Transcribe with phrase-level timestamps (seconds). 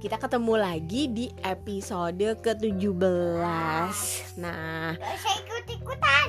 [0.00, 3.92] kita ketemu lagi di episode ke-17
[4.40, 6.28] Nah, usah ikut-ikutan.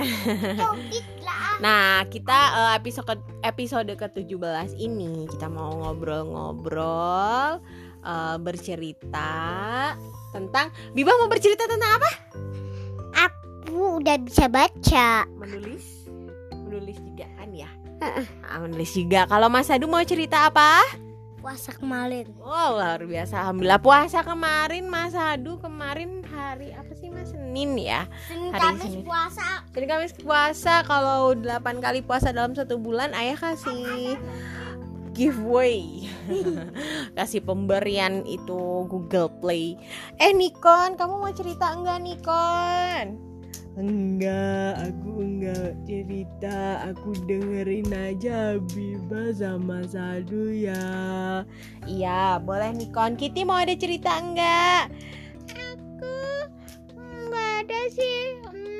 [1.62, 7.62] Nah kita eh, episode episode ke-17 ini kita mau ngobrol-ngobrol
[8.02, 9.30] eh, bercerita
[10.34, 12.10] tentang Biba mau bercerita tentang apa?
[13.28, 15.28] Aku udah bisa baca.
[15.36, 16.10] Menulis
[16.50, 17.70] Menulis juga kan ya?
[18.42, 21.03] Ah, menulis juga Kalau Mas Adu mau cerita apa?
[21.44, 22.32] Puasa kemarin.
[22.40, 23.36] Wow luar biasa.
[23.44, 27.36] Alhamdulillah puasa kemarin Mas Adu kemarin hari apa sih Mas?
[27.36, 28.08] Senin ya?
[28.32, 29.04] Senin Hari Kamis Senin.
[29.04, 29.48] puasa.
[29.76, 30.80] Jadi Kamis puasa.
[30.88, 34.16] Kalau 8 kali puasa dalam satu bulan ayah kasih
[35.12, 36.08] giveaway.
[37.20, 39.76] Kasih pemberian itu Google Play.
[40.16, 43.33] Eh Nikon kamu mau cerita enggak Nikon
[43.74, 46.84] enggak aku enggak cerita.
[46.92, 50.84] Aku dengerin aja Biba sama Sadu ya.
[51.84, 54.90] Iya boleh Nikon Kitty mau ada cerita enggak?
[55.52, 56.16] Aku
[56.96, 58.38] enggak ada sih.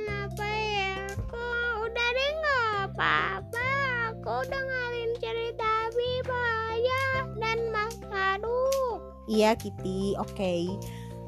[0.09, 0.95] Apa ya?
[1.19, 1.47] Aku
[1.85, 3.71] udah deh nggak apa-apa.
[4.15, 6.47] Aku udah ngalin cerita Biba
[6.81, 7.05] ya
[7.39, 10.15] dan Mas Adu iya Kitty.
[10.21, 10.69] Oke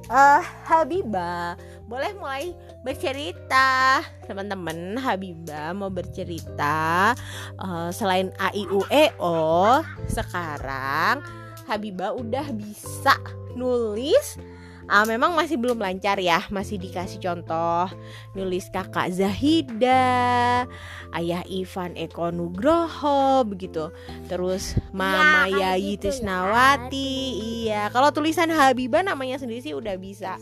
[0.06, 4.02] Eh Habibah boleh mulai bercerita.
[4.26, 7.14] Teman-teman Habibah mau bercerita
[7.58, 11.22] eh, selain A I U E O sekarang
[11.66, 13.18] Habibah udah bisa
[13.58, 14.38] nulis
[14.86, 17.90] Ah, memang masih belum lancar ya, masih dikasih contoh
[18.38, 20.62] nulis kakak Zahida,
[21.10, 23.90] ayah Ivan Eko Nugroho begitu.
[24.30, 26.14] Terus Mama kayak Yayi gitu ya.
[26.14, 27.18] Tisnawati.
[27.66, 30.38] Iya, kalau tulisan Habibah namanya sendiri sih udah bisa.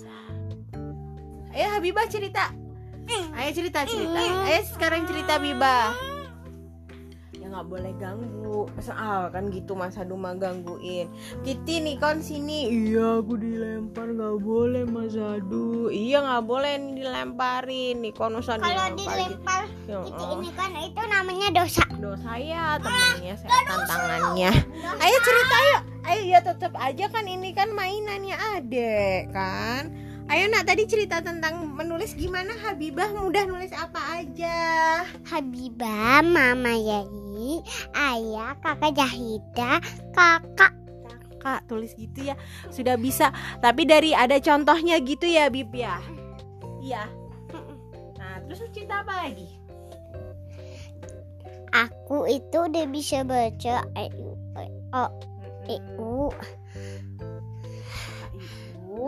[1.57, 2.53] Ayo Habibah cerita.
[3.33, 4.21] Ayo cerita cerita.
[4.45, 6.14] Ayo sekarang cerita Habibah.
[7.55, 8.67] Nggak boleh ganggu.
[8.83, 11.07] Soal kan gitu Mas Adu mah gangguin.
[11.47, 12.67] Kitty Nikon sini.
[12.67, 15.87] Iya aku dilempar nggak boleh Mas Adu.
[15.87, 18.03] Iya nggak boleh nih dilemparin.
[18.03, 19.15] Nikon usah Kalau dilempar.
[19.15, 20.41] dilempar Ya, itu oh.
[20.41, 21.85] ini kan itu namanya dosa.
[22.01, 24.53] dosa ya temennya saya tantangannya
[24.97, 29.93] ayo cerita yuk ayo ya tetap aja kan ini kan mainannya adek kan
[30.31, 33.13] ayo nak tadi cerita tentang menulis gimana Habibah?
[33.13, 34.59] Mudah nulis apa aja?
[35.29, 37.61] Habibah, Mama Yai,
[37.93, 39.83] Ayah, Kakak Jahida,
[40.15, 40.73] Kakak.
[41.45, 42.41] kak tulis gitu ya
[42.73, 43.29] sudah bisa.
[43.61, 46.01] Tapi dari ada contohnya gitu ya Bib ya?
[46.81, 47.05] Iya.
[48.17, 49.61] Nah terus cerita apa lagi?
[51.75, 54.65] Aku itu udah bisa baca E, I, U, E,
[54.97, 55.05] O,
[55.69, 56.33] E, U,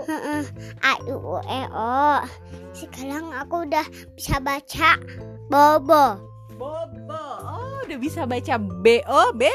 [0.07, 0.43] Heeh,
[0.87, 2.23] A, I, U, E, O.
[2.71, 4.95] Sekarang aku udah bisa baca
[5.51, 6.23] Bobo.
[6.55, 9.51] Bobo oh udah bisa baca B O B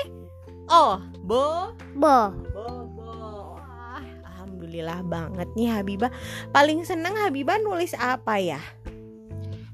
[0.71, 2.35] O Bo Bo.
[2.51, 3.11] Bobo.
[3.59, 6.11] Wah, alhamdulillah banget nih Habibah.
[6.51, 8.59] Paling seneng Habibah nulis apa ya?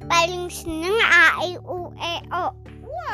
[0.08, 2.54] Paling seneng A, I, U, E, O.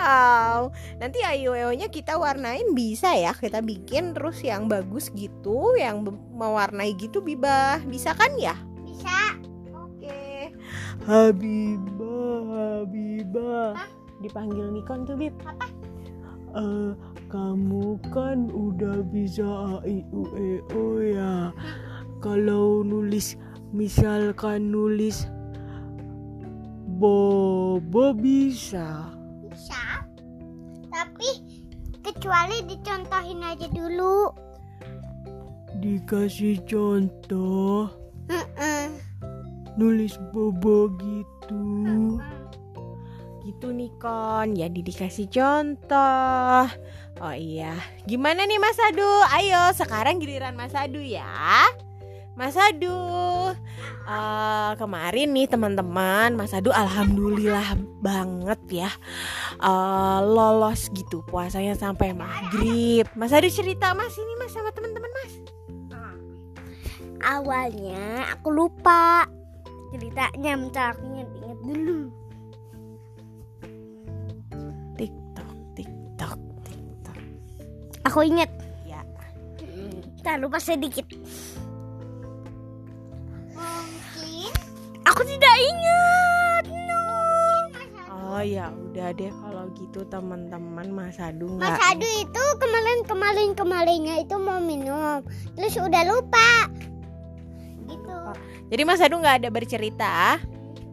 [0.03, 3.31] Wow, nanti ayo-ayonya kita warnain bisa ya?
[3.31, 6.03] Kita bikin terus yang bagus gitu, yang
[6.35, 7.79] mewarnai gitu Bibah.
[7.87, 8.51] Bisa kan ya?
[8.83, 9.39] Bisa.
[9.71, 10.51] Oke.
[11.07, 13.79] Habibah, Habibah.
[13.79, 13.87] Hah?
[14.19, 15.31] Dipanggil Nikon tuh Bib.
[15.47, 15.71] Apa?
[16.59, 16.91] Eh,
[17.31, 21.55] kamu kan udah bisa A I U E O ya.
[22.19, 23.39] Kalau nulis
[23.71, 25.31] misalkan nulis
[26.99, 28.11] Bobo.
[28.11, 29.12] Bisa.
[32.23, 34.31] Kecuali dicontohin aja dulu.
[35.83, 37.91] Dikasih contoh
[38.31, 38.87] Heeh.
[39.75, 41.67] nulis Bobo gitu.
[43.43, 46.63] Gitu Nikon, jadi dikasih contoh.
[47.19, 47.75] Oh iya,
[48.07, 49.11] gimana nih Mas Adu?
[49.27, 51.27] Ayo, sekarang giliran Mas Adu ya.
[52.33, 52.89] Mas Adu,
[54.09, 58.91] eh, kemarin nih teman-teman, Mas Adu alhamdulillah banget ya
[59.61, 63.05] eh, lolos gitu puasanya sampai maghrib.
[63.13, 65.33] Mas Adu cerita Mas ini Mas sama teman-teman Mas.
[67.23, 69.23] Awalnya aku lupa
[69.95, 71.99] ceritanya, bentar aku inget-inget dulu.
[74.99, 77.17] TikTok, TikTok, TikTok.
[78.11, 78.51] Aku inget.
[78.83, 78.99] Ya.
[80.19, 81.07] Tak lupa sedikit.
[88.43, 94.19] Oh ya udah deh kalau gitu teman-teman Mas Adu Mas Adu itu kemarin kemarin kemarinnya
[94.19, 95.23] itu mau minum,
[95.55, 96.67] terus udah lupa.
[97.87, 98.19] Gitu.
[98.67, 100.43] Jadi Mas Adu nggak ada bercerita.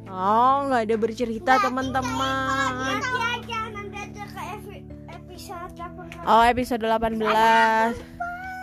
[0.07, 3.03] Oh nggak ada bercerita teman-teman.
[3.03, 4.43] Nanti aja nanti aja ke
[5.11, 6.31] episode 18.
[6.31, 7.19] Oh episode 18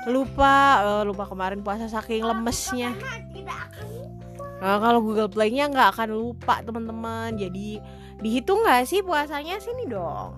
[0.07, 3.87] lupa eh, lupa kemarin puasa saking lemesnya Karena tidak akan
[4.57, 7.77] Nah, kalau Google Play-nya nggak akan lupa teman-teman jadi
[8.17, 10.33] dihitung nggak sih puasanya sini dong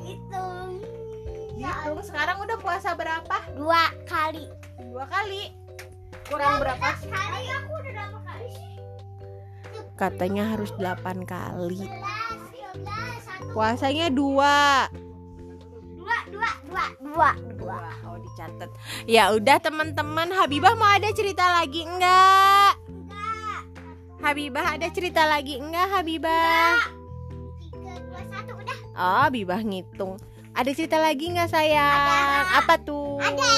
[0.00, 0.80] hitung.
[1.52, 4.48] dihitung sekarang udah puasa berapa Dua kali.
[4.88, 5.52] dua kali
[6.24, 8.72] kurang berapa Kali aku udah berapa kali sih?
[9.98, 12.88] katanya harus 8 kali 11, 12,
[13.20, 14.88] satu, puasanya dua
[15.98, 17.78] dua, dua, dua, dua, dua.
[18.06, 18.70] Oh dicatat.
[19.04, 21.84] Ya udah teman-teman, Habibah mau ada cerita lagi?
[21.84, 22.77] Enggak.
[24.18, 26.90] Habibah ada cerita lagi enggak, Habibah?
[27.62, 28.78] Tiga, dua, satu, udah.
[28.98, 30.18] Oh, Habibah ngitung.
[30.58, 32.44] Ada cerita lagi enggak sayang?
[32.50, 33.22] Apa tuh?
[33.22, 33.52] Ada.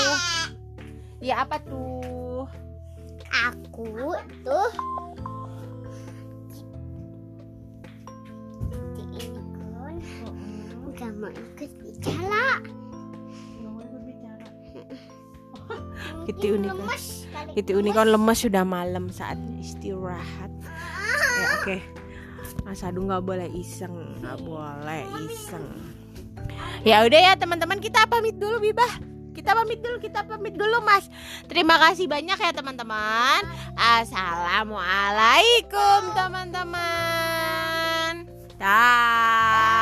[1.20, 2.44] Ya apa tuh?
[3.30, 4.12] Aku
[4.44, 4.68] tuh
[8.92, 9.28] di
[10.92, 12.29] nggak mau ikut bicara.
[16.28, 16.88] Kitty unicorn.
[17.56, 20.52] Itu unicorn lemes sudah malam saatnya istirahat.
[21.40, 21.76] Ya oke.
[22.66, 25.64] Mas Adu nggak boleh iseng, nggak boleh iseng.
[26.84, 28.90] Ya udah ya teman-teman kita pamit dulu Bibah.
[29.30, 31.08] Kita pamit dulu, kita pamit dulu Mas.
[31.48, 33.46] Terima kasih banyak ya teman-teman.
[33.78, 38.26] Assalamualaikum teman-teman.
[38.60, 39.79] Dah.